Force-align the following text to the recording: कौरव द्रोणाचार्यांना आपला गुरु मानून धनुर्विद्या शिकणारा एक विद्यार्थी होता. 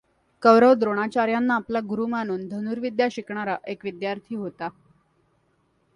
कौरव 0.43 0.73
द्रोणाचार्यांना 0.73 1.55
आपला 1.55 1.79
गुरु 1.79 2.05
मानून 2.07 2.47
धनुर्विद्या 2.47 3.07
शिकणारा 3.11 3.55
एक 3.67 3.85
विद्यार्थी 3.85 4.35
होता. 4.35 4.69